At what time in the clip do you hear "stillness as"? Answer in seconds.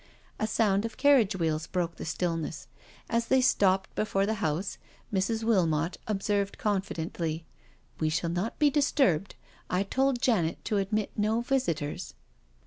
2.05-3.27